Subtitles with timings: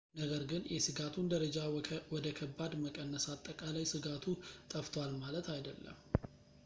[0.19, 1.57] ነገር ግን የስጋቱን ደረጃ
[2.13, 4.25] ወደ ከባድ መቀነስ አጠቃላይ ስጋቱ
[4.73, 5.99] ጠፍቷል ማለት አይደለም